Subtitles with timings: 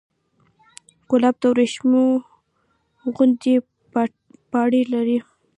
[1.09, 2.03] ګلاب د وریښمو
[3.15, 3.53] غوندې
[4.51, 5.17] پاڼې لري.